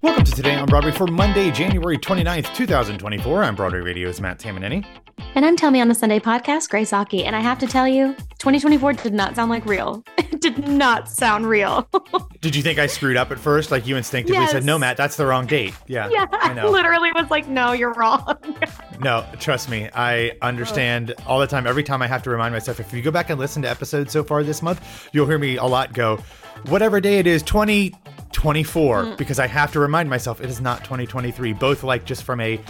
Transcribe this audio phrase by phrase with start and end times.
[0.00, 3.42] Welcome to Today on Broadway for Monday, January 29th, 2024.
[3.42, 4.84] I'm Broadway Radio's Matt Tamanini.
[5.34, 7.24] And I'm Tell Me on the Sunday podcast, Grace Aki.
[7.24, 10.04] And I have to tell you, 2024 did not sound like real.
[10.38, 11.88] It did not sound real.
[12.42, 13.72] Did you think I screwed up at first?
[13.72, 14.52] Like you instinctively Yes.
[14.52, 15.74] said, no, Matt, that's the wrong date.
[15.88, 16.70] Yeah, yeah, I I, know.
[16.70, 18.36] literally was like, no, you're wrong.
[19.00, 21.66] No, trust me, I understand all the time.
[21.68, 24.12] Every time I have to remind myself, if you go back and listen to episodes
[24.12, 26.18] so far this month, you'll hear me a lot go,
[26.66, 27.42] whatever day it is,
[28.32, 29.14] 2024, hmm.
[29.16, 32.60] because I have to remind myself it is not 2023, both like just from a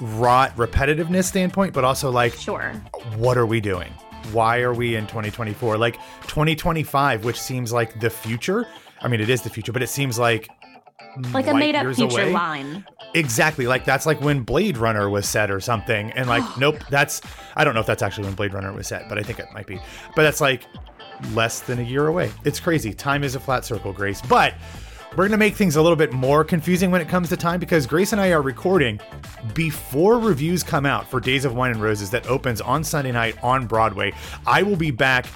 [0.00, 2.72] rot repetitiveness standpoint, but also like, sure.
[3.16, 3.92] what are we doing?
[4.32, 5.76] Why are we in 2024?
[5.76, 8.66] Like 2025, which seems like the future.
[9.00, 10.48] I mean, it is the future, but it seems like
[11.32, 12.32] Like a made up future away.
[12.32, 12.84] line.
[13.14, 13.66] Exactly.
[13.66, 16.10] Like that's like when Blade Runner was set or something.
[16.12, 17.20] And like, nope, that's
[17.54, 19.46] I don't know if that's actually when Blade Runner was set, but I think it
[19.52, 19.78] might be.
[20.16, 20.64] But that's like
[21.32, 22.30] less than a year away.
[22.44, 22.92] It's crazy.
[22.92, 24.20] Time is a flat circle, Grace.
[24.22, 24.54] But
[25.16, 27.86] we're gonna make things a little bit more confusing when it comes to time because
[27.86, 28.98] Grace and I are recording
[29.54, 33.36] before reviews come out for Days of Wine and Roses that opens on Sunday night
[33.42, 34.12] on Broadway.
[34.46, 35.26] I will be back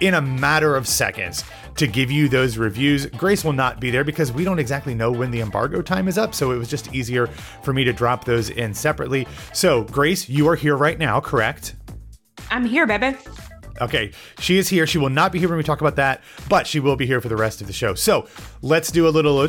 [0.00, 1.44] in a matter of seconds
[1.76, 3.06] to give you those reviews.
[3.06, 6.18] Grace will not be there because we don't exactly know when the embargo time is
[6.18, 7.26] up, so it was just easier
[7.62, 9.26] for me to drop those in separately.
[9.52, 11.76] So, Grace, you are here right now, correct?
[12.50, 13.16] I'm here, baby.
[13.80, 14.86] Okay, she is here.
[14.86, 17.20] She will not be here when we talk about that, but she will be here
[17.20, 17.94] for the rest of the show.
[17.94, 18.28] So
[18.60, 19.46] let's do a little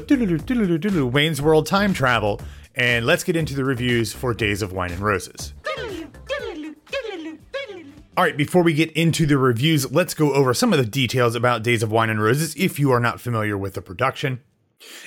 [1.08, 2.40] Wayne's World time travel,
[2.76, 5.54] and let's get into the reviews for Days of Wine and Roses.
[8.18, 11.36] All right, before we get into the reviews, let's go over some of the details
[11.36, 14.42] about Days of Wine and Roses if you are not familiar with the production.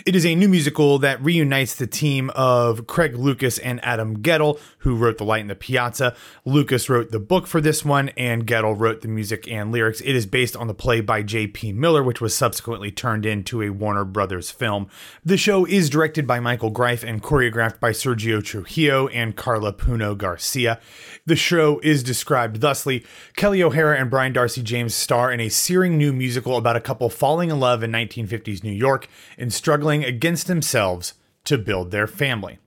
[0.04, 4.60] It is a new musical that reunites the team of Craig Lucas and Adam Guettel,
[4.78, 6.14] who wrote The Light in the Piazza.
[6.44, 10.02] Lucas wrote the book for this one, and Guettel wrote the music and lyrics.
[10.02, 11.72] It is based on the play by J.P.
[11.72, 14.88] Miller, which was subsequently turned into a Warner Brothers film.
[15.24, 20.16] The show is directed by Michael Greif and choreographed by Sergio Trujillo and Karla Puno
[20.18, 20.80] Garcia.
[21.24, 23.06] The show is described thusly
[23.36, 27.08] Kelly O'Hara and Brian Darcy James star in a searing new musical about a couple
[27.08, 31.14] falling in love in 1950s New York and struggling against themselves
[31.44, 32.58] to build their family.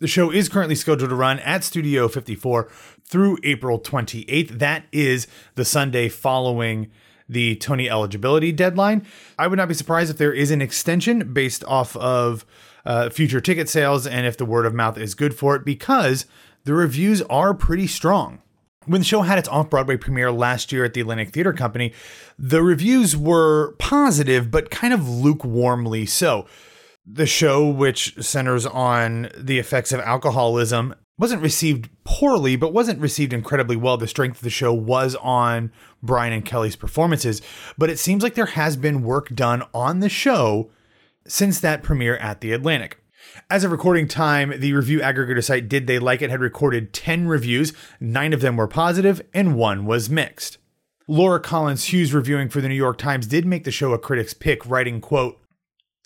[0.00, 2.68] The show is currently scheduled to run at Studio 54
[3.04, 4.58] through April 28th.
[4.58, 6.90] That is the Sunday following
[7.26, 9.06] the Tony eligibility deadline.
[9.38, 12.44] I would not be surprised if there is an extension based off of
[12.84, 16.26] uh, future ticket sales and if the word of mouth is good for it because
[16.64, 18.42] the reviews are pretty strong.
[18.88, 21.92] When the show had its off Broadway premiere last year at the Atlantic Theater Company,
[22.38, 26.46] the reviews were positive, but kind of lukewarmly so.
[27.06, 33.34] The show, which centers on the effects of alcoholism, wasn't received poorly, but wasn't received
[33.34, 33.98] incredibly well.
[33.98, 35.70] The strength of the show was on
[36.02, 37.42] Brian and Kelly's performances,
[37.76, 40.70] but it seems like there has been work done on the show
[41.26, 43.02] since that premiere at the Atlantic.
[43.50, 47.28] As of recording time, the review aggregator site Did They Like It had recorded 10
[47.28, 50.58] reviews, nine of them were positive, and one was mixed.
[51.06, 54.34] Laura Collins Hughes reviewing for the New York Times did make the show a critic's
[54.34, 55.40] pick, writing, quote,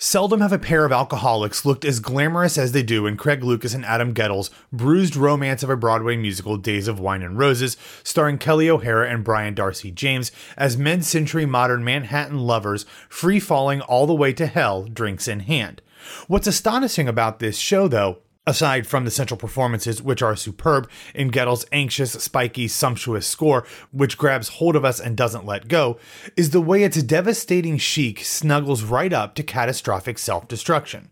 [0.05, 3.73] Seldom have a pair of alcoholics looked as glamorous as they do in Craig Lucas
[3.73, 8.39] and Adam Guettel's bruised romance of a Broadway musical, Days of Wine and Roses, starring
[8.39, 14.09] Kelly O'Hara and Brian Darcy James as mid century modern Manhattan lovers free falling all
[14.09, 15.81] the way to hell, drinks in hand.
[16.29, 21.29] What's astonishing about this show, though, Aside from the central performances, which are superb, in
[21.29, 25.97] Guettel's anxious, spiky, sumptuous score, which grabs hold of us and doesn't let go,
[26.37, 31.11] is the way its devastating chic snuggles right up to catastrophic self destruction.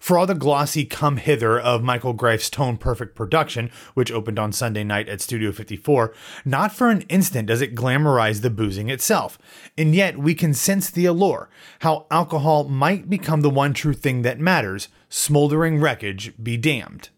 [0.00, 4.52] For all the glossy come hither of Michael Greif's tone perfect production, which opened on
[4.52, 6.12] Sunday night at Studio 54,
[6.44, 9.38] not for an instant does it glamorize the boozing itself.
[9.78, 11.48] And yet we can sense the allure,
[11.80, 17.10] how alcohol might become the one true thing that matters, smoldering wreckage be damned.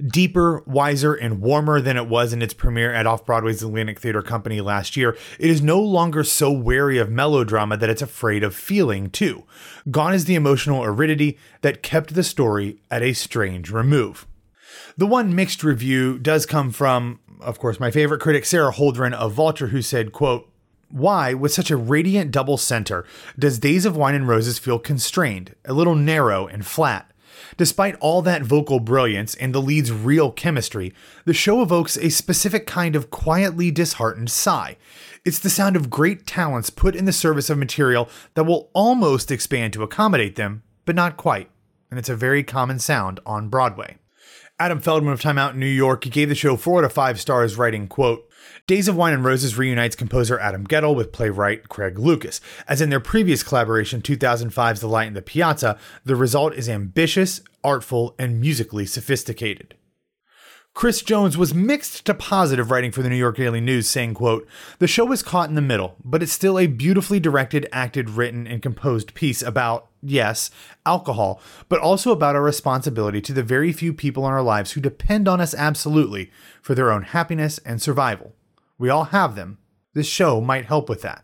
[0.00, 4.22] Deeper, wiser, and warmer than it was in its premiere at Off Broadway's Atlantic Theater
[4.22, 8.54] Company last year, it is no longer so wary of melodrama that it's afraid of
[8.54, 9.44] feeling, too.
[9.90, 14.26] Gone is the emotional aridity that kept the story at a strange remove.
[14.96, 19.32] The one mixed review does come from, of course, my favorite critic, Sara Holdren of
[19.32, 20.48] Vulture, who said, quote,
[20.90, 23.04] why, with such a radiant double center,
[23.38, 27.11] does Days of Wine and Roses feel constrained, a little narrow and flat?
[27.56, 30.92] Despite all that vocal brilliance and the lead's real chemistry,
[31.24, 34.76] the show evokes a specific kind of quietly disheartened sigh.
[35.24, 39.30] It's the sound of great talents put in the service of material that will almost
[39.30, 41.48] expand to accommodate them, but not quite.
[41.90, 43.98] And it's a very common sound on Broadway.
[44.58, 47.20] Adam Feldman of Time Out in New York gave the show four out of five
[47.20, 48.28] stars, writing, quote,
[48.66, 52.40] Days of Wine and Roses reunites composer Adam Guettel with playwright Craig Lucas.
[52.68, 57.40] As in their previous collaboration, 2005's The Light in the Piazza, the result is ambitious,
[57.64, 59.74] artful, and musically sophisticated.
[60.74, 64.48] Chris Jones was mixed to positive writing for the New York Daily News, saying, quote,
[64.78, 68.46] The show was caught in the middle, but it's still a beautifully directed, acted, written,
[68.46, 70.50] and composed piece about, yes,
[70.86, 74.80] alcohol, but also about our responsibility to the very few people in our lives who
[74.80, 76.30] depend on us absolutely
[76.62, 78.34] for their own happiness and survival.
[78.78, 79.58] We all have them.
[79.92, 81.22] This show might help with that.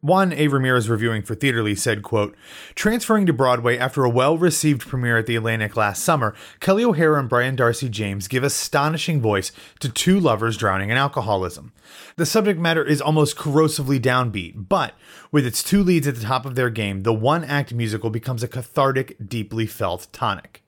[0.00, 0.48] Juan A.
[0.48, 2.36] Ramirez reviewing for Theatrely said, quote,
[2.74, 7.28] Transferring to Broadway after a well-received premiere at the Atlantic last summer, Kelly O'Hara and
[7.28, 11.72] Brian Darcy James give astonishing voice to two lovers drowning in alcoholism.
[12.16, 14.94] The subject matter is almost corrosively downbeat, but
[15.32, 18.48] with its two leads at the top of their game, the one-act musical becomes a
[18.48, 20.62] cathartic, deeply felt tonic.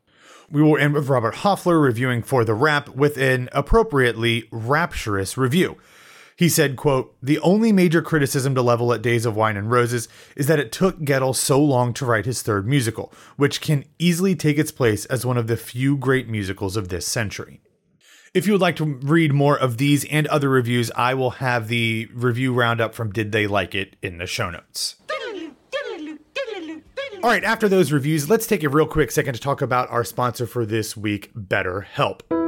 [0.51, 5.77] We will end with Robert Hofler reviewing for The Wrap with an appropriately rapturous review.
[6.37, 10.07] He said, quote, The only major criticism to level at Days of Wine and Roses
[10.37, 14.37] is that it took Guettel so long to write his third musical, which can easily
[14.37, 17.63] take its place as one of the few great musicals of this century.
[18.35, 21.69] If you would like to read more of these and other reviews, I will have
[21.69, 24.97] the review roundup from Did They Like It in the show notes.
[27.23, 30.05] All right, after those reviews, let's take a real quick second to talk about our
[30.05, 32.46] sponsor for this week, BetterHelp.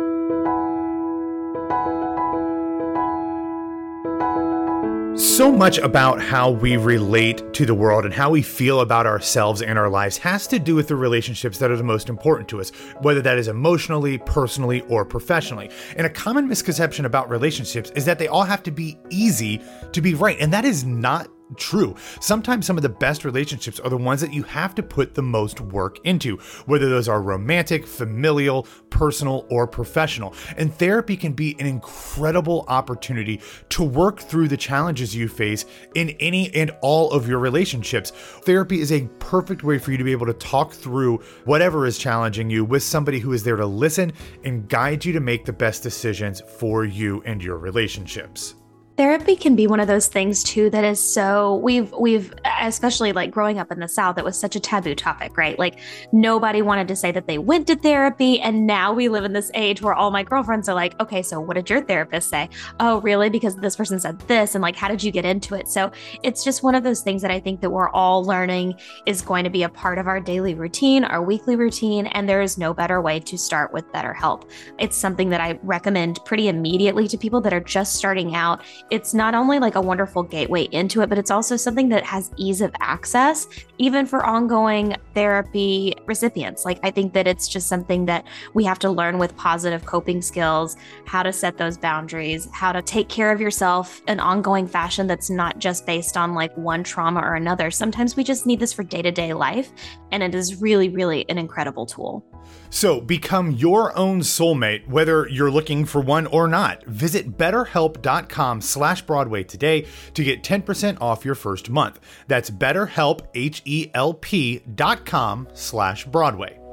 [5.39, 9.63] So much about how we relate to the world and how we feel about ourselves
[9.63, 12.61] and our lives has to do with the relationships that are the most important to
[12.61, 12.71] us,
[13.03, 15.71] whether that is emotionally, personally, or professionally.
[15.97, 19.63] And a common misconception about relationships is that they all have to be easy
[19.93, 20.37] to be right.
[20.41, 21.95] And that is not true.
[22.21, 25.23] Sometimes some of the best relationships are the ones that you have to put the
[25.23, 26.37] most work into,
[26.67, 30.35] whether those are romantic, familial, personal, or professional.
[30.57, 33.41] And therapy can be an incredible opportunity
[33.71, 35.65] to work through the challenges you face
[35.95, 38.11] in any and all of your relationships.
[38.11, 41.99] Therapy is a perfect way for you to be able to talk through whatever is
[41.99, 44.13] challenging you with somebody who is there to listen
[44.45, 48.55] and guide you to make the best decisions for you and your relationships
[48.99, 53.31] therapy can be one of those things too that is so we've we've especially like
[53.31, 55.59] growing up in the south it was such a taboo topic right?
[55.59, 55.79] Like
[56.13, 59.51] nobody wanted to say that they went to therapy and now we live in this
[59.55, 62.51] age where all my girlfriends are like okay so what did your therapist say?
[62.81, 63.31] Oh really?
[63.31, 65.69] Because this person said this and like how did you get into it?
[65.69, 65.91] So
[66.23, 68.75] it's just one of those things that i think that we're all learning
[69.07, 72.43] is going to be a part of our daily routine our weekly routine and there
[72.43, 77.09] is no better way to start with BetterHelp it's something that i recommend pretty immediately
[77.09, 81.03] to people that are just starting out it's not only like a wonderful gateway into
[81.03, 83.47] it, but it's also something that has ease of access,
[83.79, 86.65] even for ongoing therapy recipients.
[86.65, 88.25] Like, I think that it's just something that
[88.55, 92.83] we have to learn with positive coping skills, how to set those boundaries, how to
[92.83, 97.21] take care of yourself in ongoing fashion that's not just based on like one trauma
[97.21, 97.71] or another.
[97.71, 99.71] Sometimes we just need this for day to day life.
[100.13, 102.25] And it is really, really an incredible tool.
[102.71, 106.85] So become your own soulmate, whether you're looking for one or not.
[106.85, 112.01] Visit betterhelp.com slash Broadway today to get 10% off your first month.
[112.27, 116.68] That's betterhelp, H-E-L-P dot com slash Broadway.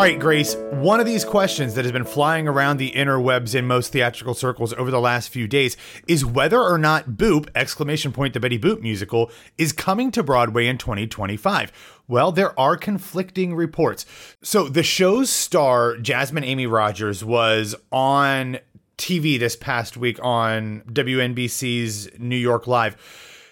[0.00, 3.66] All right, Grace, one of these questions that has been flying around the interwebs in
[3.66, 5.76] most theatrical circles over the last few days
[6.08, 10.68] is whether or not Boop, exclamation point the Betty Boop musical, is coming to Broadway
[10.68, 11.70] in 2025.
[12.08, 14.06] Well, there are conflicting reports.
[14.40, 18.58] So the show's star, Jasmine Amy Rogers, was on
[18.96, 22.96] TV this past week on WNBC's New York Live.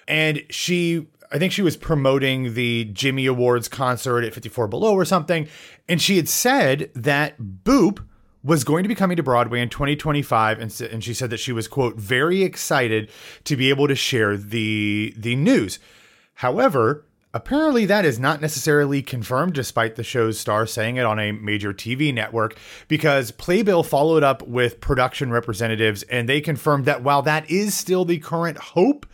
[0.09, 5.05] And she I think she was promoting the Jimmy Awards concert at 54 Below or
[5.05, 5.49] something.
[5.89, 8.05] And she had said that Boop
[8.43, 11.53] was going to be coming to Broadway in 2025 and, and she said that she
[11.53, 13.11] was quote very excited
[13.45, 15.79] to be able to share the the news.
[16.35, 17.05] However,
[17.35, 21.75] apparently that is not necessarily confirmed despite the show's star saying it on a major
[21.75, 22.57] TV network
[22.87, 28.05] because Playbill followed up with production representatives and they confirmed that while that is still
[28.05, 29.05] the current hope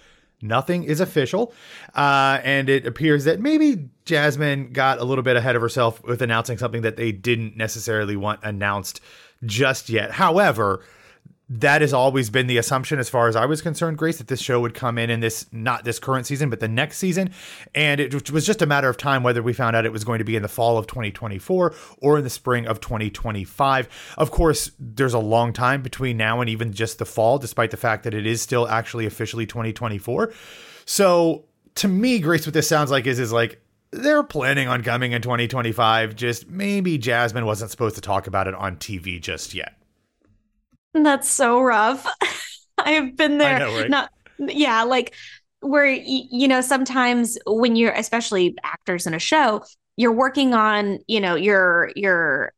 [0.44, 1.52] Nothing is official.
[1.94, 6.20] Uh, and it appears that maybe Jasmine got a little bit ahead of herself with
[6.22, 9.00] announcing something that they didn't necessarily want announced
[9.44, 10.10] just yet.
[10.12, 10.84] However,
[11.48, 14.40] that has always been the assumption as far as I was concerned, Grace, that this
[14.40, 17.32] show would come in in this, not this current season, but the next season.
[17.74, 20.20] And it was just a matter of time whether we found out it was going
[20.20, 24.14] to be in the fall of 2024 or in the spring of 2025.
[24.16, 27.76] Of course, there's a long time between now and even just the fall, despite the
[27.76, 30.32] fact that it is still actually officially 2024.
[30.86, 31.44] So
[31.76, 33.60] to me, Grace, what this sounds like is, is like,
[33.90, 36.16] they're planning on coming in 2025.
[36.16, 39.74] Just maybe Jasmine wasn't supposed to talk about it on TV just yet.
[40.94, 42.06] That's so rough.
[42.78, 43.58] I've been there.
[43.58, 43.90] Know, right?
[43.90, 45.14] Not yeah, like
[45.60, 49.62] where you know sometimes when you're especially actors in a show,
[49.96, 52.52] you're working on, you know, your your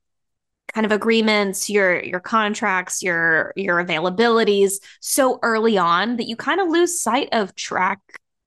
[0.74, 6.60] kind of agreements, your your contracts, your your availabilities so early on that you kind
[6.60, 8.00] of lose sight of track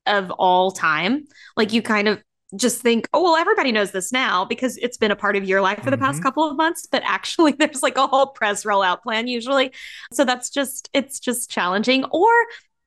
[0.06, 1.26] of all time.
[1.56, 2.22] Like you kind of
[2.56, 5.62] just think, oh, well, everybody knows this now because it's been a part of your
[5.62, 6.06] life for the mm-hmm.
[6.06, 6.88] past couple of months.
[6.92, 9.72] But actually, there's like a whole press rollout plan usually.
[10.12, 12.06] So that's just, it's just challenging.
[12.06, 12.30] Or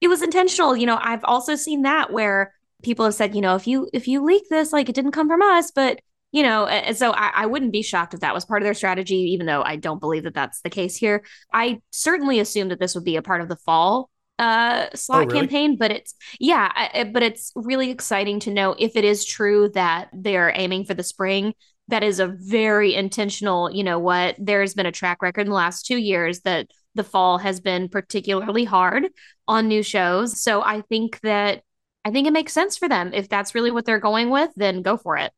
[0.00, 0.76] it was intentional.
[0.76, 4.08] You know, I've also seen that where people have said, you know, if you, if
[4.08, 6.00] you leak this, like it didn't come from us, but
[6.32, 8.72] you know, and so I, I, wouldn't be shocked if that was part of their
[8.72, 11.24] strategy, even though I don't believe that that's the case here.
[11.52, 15.26] I certainly assumed that this would be a part of the fall uh slot oh,
[15.26, 15.40] really?
[15.40, 19.68] campaign but it's yeah I, but it's really exciting to know if it is true
[19.74, 21.54] that they're aiming for the spring.
[21.88, 25.54] That is a very intentional you know what there's been a track record in the
[25.54, 29.08] last 2 years that the fall has been particularly hard
[29.46, 30.40] on new shows.
[30.42, 31.62] So i think that
[32.04, 33.12] i think it makes sense for them.
[33.12, 35.32] If that's really what they're going with then go for it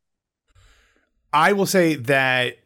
[1.35, 2.59] I will say that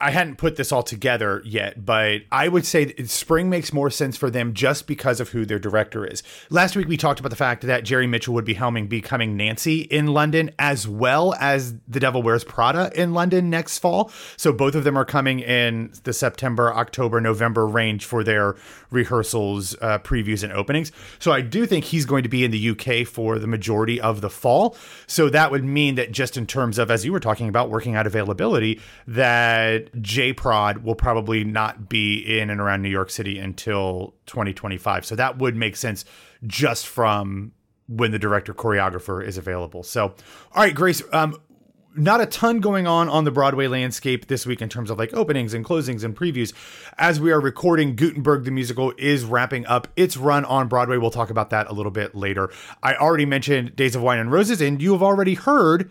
[0.00, 4.16] I hadn't put this all together yet, but I would say spring makes more sense
[4.16, 6.24] for them just because of who their director is.
[6.50, 9.82] Last week we talked about the fact that Jerry Mitchell would be helming Becoming Nancy
[9.82, 14.10] in London as well as The Devil Wears Prada in London next fall.
[14.36, 18.56] So both of them are coming in the September, October, November range for their
[18.90, 20.90] rehearsals, uh, previews, and openings.
[21.20, 24.20] So I do think he's going to be in the UK for the majority of
[24.20, 24.76] the fall.
[25.06, 27.94] So that would mean that just in terms of, as you were talking about, working
[27.94, 33.38] out of availability that JProd will probably not be in and around New York City
[33.38, 35.04] until 2025.
[35.04, 36.04] So that would make sense
[36.46, 37.52] just from
[37.88, 39.82] when the director choreographer is available.
[39.82, 40.14] So,
[40.54, 41.36] all right, Grace, um,
[41.94, 45.14] not a ton going on on the Broadway landscape this week in terms of like
[45.14, 46.52] openings and closings and previews.
[46.98, 50.98] As we are recording, Gutenberg the musical is wrapping up its run on Broadway.
[50.98, 52.50] We'll talk about that a little bit later.
[52.82, 55.90] I already mentioned Days of Wine and Roses, and you have already heard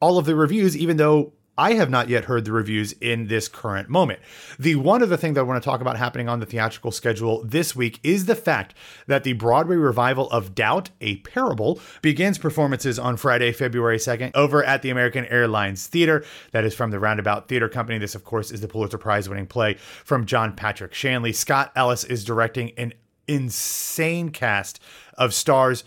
[0.00, 3.48] all of the reviews, even though I have not yet heard the reviews in this
[3.48, 4.20] current moment.
[4.58, 7.42] The one other thing that I want to talk about happening on the theatrical schedule
[7.44, 8.74] this week is the fact
[9.06, 14.62] that the Broadway revival of Doubt, a Parable, begins performances on Friday, February 2nd over
[14.64, 16.24] at the American Airlines Theater.
[16.52, 17.98] That is from the Roundabout Theater Company.
[17.98, 21.32] This, of course, is the Pulitzer Prize winning play from John Patrick Shanley.
[21.32, 22.92] Scott Ellis is directing an
[23.28, 24.80] insane cast
[25.14, 25.84] of stars.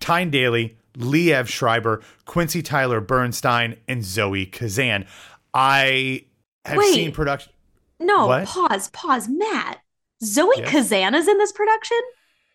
[0.00, 5.06] Tyne Daly, Liev Schreiber, Quincy Tyler Bernstein, and Zoe Kazan.
[5.54, 6.24] I
[6.64, 7.52] have Wait, seen production.
[7.98, 8.46] No, what?
[8.46, 9.78] pause, pause, Matt.
[10.22, 10.70] Zoe yes.
[10.70, 11.98] Kazan is in this production?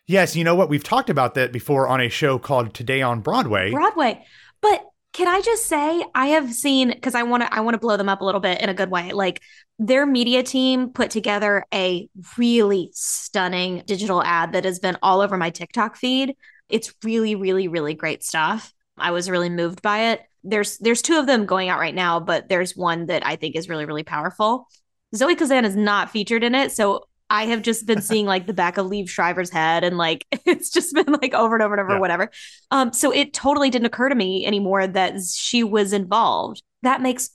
[0.06, 0.68] Yes, you know what?
[0.68, 3.70] We've talked about that before on a show called Today on Broadway.
[3.70, 4.24] Broadway.
[4.60, 7.78] But can I just say I have seen because I want to I want to
[7.78, 9.12] blow them up a little bit in a good way.
[9.12, 9.42] Like
[9.78, 15.36] their media team put together a really stunning digital ad that has been all over
[15.36, 16.34] my TikTok feed
[16.72, 18.72] it's really, really, really great stuff.
[18.98, 20.22] I was really moved by it.
[20.42, 23.54] There's there's two of them going out right now, but there's one that I think
[23.54, 24.66] is really, really powerful.
[25.14, 28.54] Zoe Kazan is not featured in it, so I have just been seeing like the
[28.54, 31.82] back of Liev Schreiber's head and like it's just been like over and over and
[31.82, 32.00] over, yeah.
[32.00, 32.30] whatever.
[32.70, 36.62] Um, so it totally didn't occur to me anymore that she was involved.
[36.82, 37.30] That makes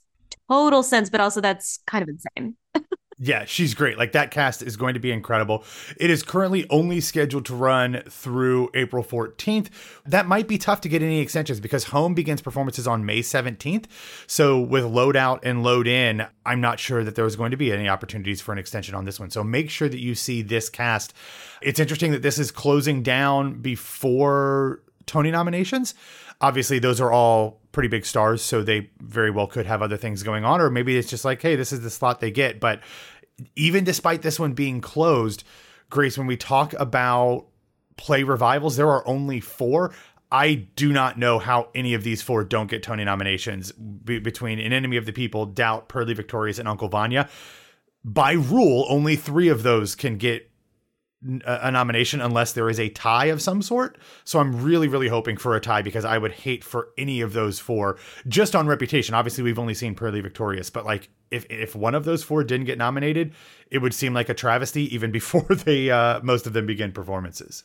[0.50, 2.56] total sense, but also that's kind of insane.
[3.20, 3.98] Yeah, she's great.
[3.98, 5.64] Like that cast is going to be incredible.
[6.00, 9.70] It is currently only scheduled to run through April 14th.
[10.06, 13.86] That might be tough to get any extensions because Home begins performances on May 17th.
[14.28, 17.72] So with load out and load in, I'm not sure that there's going to be
[17.72, 19.32] any opportunities for an extension on this one.
[19.32, 21.16] So make sure that you see this cast.
[21.64, 25.96] It's interesting that this is closing down before Tony nominations.
[26.40, 30.24] Obviously, those are all pretty big stars, so they very well could have other things
[30.24, 32.60] going on, or maybe it's just like, hey, this is the slot they get.
[32.60, 32.82] But
[33.56, 35.44] even despite this one being closed,
[35.90, 37.46] Grace, when we talk about
[37.96, 39.94] play revivals, there are only four.
[40.32, 44.60] I do not know how any of these four don't get Tony nominations be- between
[44.60, 47.30] An Enemy of the People, Doubt, Purlie Victorious, and Uncle Vanya.
[48.04, 50.50] By rule, only three of those can get
[51.46, 53.98] a nomination unless there is a tie of some sort.
[54.24, 57.34] So I'm really, really hoping for a tie because I would hate for any of
[57.34, 57.98] those four
[58.28, 59.16] just on reputation.
[59.16, 62.68] Obviously, we've only seen Purlie Victorious, but like if if one of those four didn't
[62.68, 63.34] get nominated,
[63.72, 67.64] it would seem like a travesty even before they uh, most of them begin performances.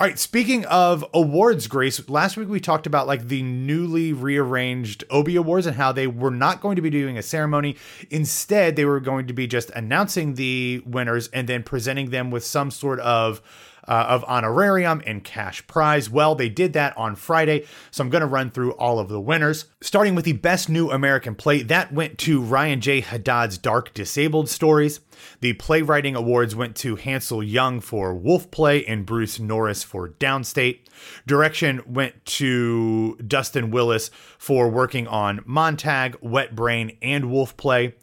[0.00, 5.02] All right, speaking of awards, Grace, last week we talked about like the newly rearranged
[5.10, 7.74] Obie Awards and how they were not going to be doing a ceremony.
[8.08, 12.44] Instead, they were going to be just announcing the winners and then presenting them with
[12.44, 13.42] some sort of
[13.88, 16.10] uh, of honorarium and cash prize.
[16.10, 19.20] Well, they did that on Friday, so I'm going to run through all of the
[19.20, 19.64] winners.
[19.80, 23.00] Starting with the Best New American Play, that went to Ryan J.
[23.00, 25.00] Haddad's Dark Disabled Stories.
[25.40, 30.80] The Playwriting Awards went to Hansol Jung for Wolf Play and Bruce Norris for Downstate.
[31.26, 37.94] Direction went to Dustin Wills for working on Montag, Wet Brain, and Wolf Play.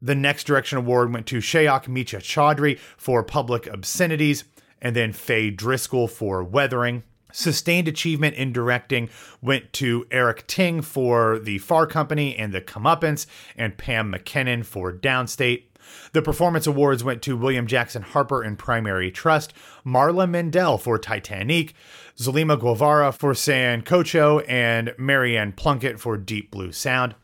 [0.00, 4.44] The next direction award went to Shayok Misha Chowdhury for Public Obscenities
[4.80, 7.02] and then Faye Driscoll for Weathering.
[7.32, 9.08] Sustained achievement in directing
[9.42, 13.26] went to Eric Ting for The Far Country and The Comeuppance,
[13.56, 15.64] and Pam MacKinnon for Downstate.
[16.12, 19.52] The performance awards went to William Jackson Harper in Primary Trust,
[19.84, 21.74] Marla Mindelle for Titanique,
[22.16, 27.14] Zulema Guevara for Sancocho, and Maryann Plunkett for Deep Blue Sound.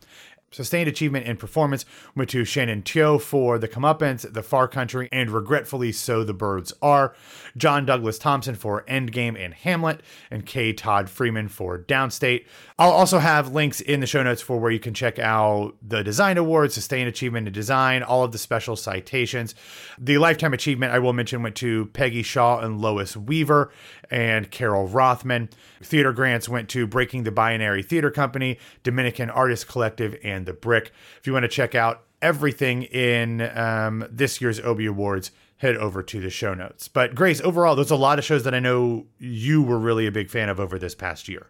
[0.52, 1.84] Sustained achievement in performance
[2.16, 6.72] went to Shannon Tyo for The Comeuppance, The Far Country, and Regretfully So the Birds
[6.82, 7.14] Are,
[7.56, 10.72] John Douglas Thompson for Endgame and Hamlet, and K.
[10.72, 12.46] Todd Freeman for Downstate.
[12.80, 16.02] I'll also have links in the show notes for where you can check out the
[16.02, 19.54] Design Awards, Sustained Achievement in Design, all of the special citations.
[19.98, 23.70] The Lifetime Achievement, I will mention, went to Peggy Shaw and Lois Weaver
[24.10, 25.50] and Carole Rothman.
[25.82, 30.90] Theater grants went to Breaking the Binary Theater Company, Dominican Artist Collective, and The Brick.
[31.18, 36.02] If you want to check out everything in um, this year's Obie Awards, head over
[36.02, 36.88] to the show notes.
[36.88, 40.10] But Grace, overall, there's a lot of shows that I know you were really a
[40.10, 41.48] big fan of over this past year.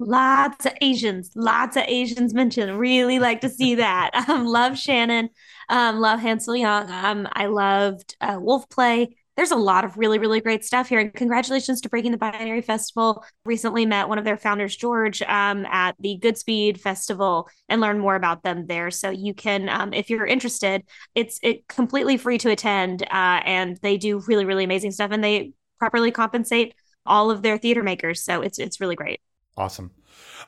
[0.00, 2.78] Lots of Asians, lots of Asians mentioned.
[2.78, 4.10] Really like to see that.
[4.28, 5.30] Um, love Shannon,
[5.68, 6.90] um, love Hansol Jung.
[6.90, 10.98] Um, I loved uh, Wolf Play there's a lot of really, really great stuff here.
[10.98, 13.24] And congratulations to Breaking the Binary Festival.
[13.44, 18.16] Recently met one of their founders, George, um, at the Goodspeed Festival and learn more
[18.16, 18.90] about them there.
[18.90, 20.82] So you can, um, if you're interested,
[21.14, 23.04] it's it completely free to attend.
[23.04, 26.74] Uh, and they do really, really amazing stuff and they properly compensate
[27.06, 28.24] all of their theater makers.
[28.24, 29.20] So it's it's really great.
[29.58, 29.90] Awesome.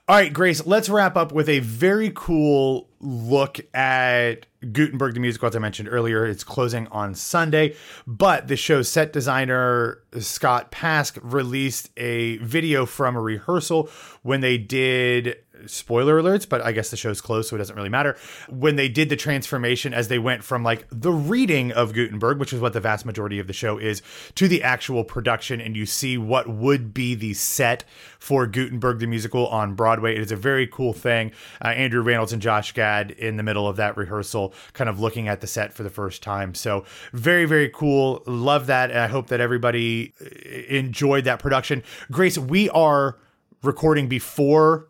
[0.09, 5.49] All right, Grace, let's wrap up with a very cool look at Gutenberg the musical,
[5.49, 6.25] as I mentioned earlier.
[6.25, 7.75] It's closing on Sunday,
[8.07, 13.91] but the show's set designer, Scott Pask, released a video from a rehearsal
[14.23, 15.37] when they did
[15.67, 18.17] spoiler alerts, but I guess the show's closed, so it doesn't really matter.
[18.49, 22.53] When they did the transformation as they went from like the reading of Gutenberg, which
[22.53, 24.03] is what the vast majority of the show is,
[24.35, 27.85] to the actual production, and you see what would be the set
[28.19, 30.15] for Gutenberg the musical on Broadway.
[30.15, 31.33] It is a very cool thing.
[31.65, 35.29] Uh, Andrew Rannells and Josh Gad in the middle of that rehearsal, kind of looking
[35.29, 36.55] at the set for the first time.
[36.55, 38.23] So very, very cool.
[38.27, 38.91] Love that.
[38.91, 40.27] And I hope that everybody uh,
[40.69, 41.83] enjoyed that production.
[42.11, 43.19] Grace, we are
[43.63, 44.89] recording before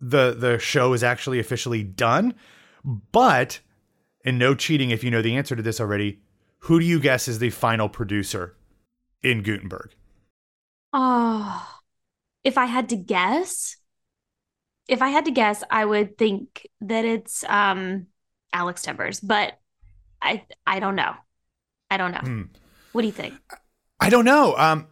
[0.00, 2.34] the the show is actually officially done.
[2.84, 3.60] But
[4.24, 6.20] and no cheating if you know the answer to this already.
[6.64, 8.56] Who do you guess is the final producer
[9.22, 9.94] in Gutenberg?
[10.92, 11.80] Oh,
[12.44, 13.76] if I had to guess,
[14.88, 18.06] if I had to guess, I would think that it's um
[18.52, 19.58] Alex Timbers, but
[20.20, 21.14] I I don't know.
[21.90, 22.18] I don't know.
[22.18, 22.42] Hmm.
[22.92, 23.34] What do you think?
[24.00, 24.54] I don't know.
[24.56, 24.86] Um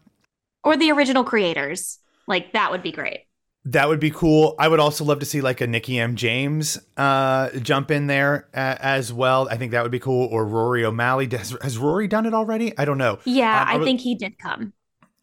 [0.62, 1.98] or the original creators.
[2.26, 3.27] Like that would be great.
[3.72, 4.54] That would be cool.
[4.58, 6.16] I would also love to see like a Nikki M.
[6.16, 9.46] James uh, jump in there uh, as well.
[9.50, 10.26] I think that would be cool.
[10.32, 11.28] Or Rory O'Malley.
[11.32, 12.76] Has, has Rory done it already?
[12.78, 13.18] I don't know.
[13.24, 14.72] Yeah, um, I, I would, think he did come.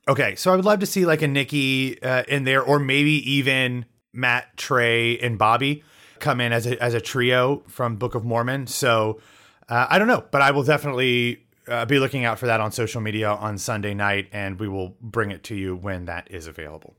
[0.08, 3.14] Okay, so I would love to see like a Nikki uh, in there, or maybe
[3.32, 5.84] even Matt, Trey, and Bobby
[6.20, 8.68] come in as a as a trio from Book of Mormon.
[8.68, 9.22] So
[9.68, 12.72] uh, I don't know, but I will definitely uh, be looking out for that on
[12.72, 16.46] social media on Sunday night, and we will bring it to you when that is
[16.46, 16.96] available.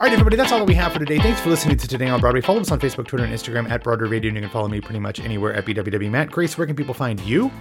[0.00, 1.18] All right, everybody, that's all that we have for today.
[1.18, 2.40] Thanks for listening to Today on Broadway.
[2.40, 4.80] Follow us on Facebook, Twitter, and Instagram at Broadway Radio, and you can follow me
[4.80, 6.30] pretty much anywhere at BWW Matt.
[6.30, 7.52] Grace, where can people find you?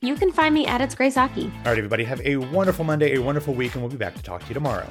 [0.00, 1.44] You can find me at It's Grace Aki.
[1.44, 4.22] All right, everybody, have a wonderful Monday, a wonderful week, and we'll be back to
[4.22, 4.86] talk to you tomorrow.